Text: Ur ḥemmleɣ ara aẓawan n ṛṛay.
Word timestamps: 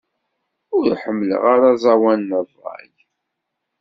Ur 0.77 0.89
ḥemmleɣ 1.01 1.43
ara 1.53 1.69
aẓawan 1.73 2.21
n 2.29 2.31
ṛṛay. 2.45 2.89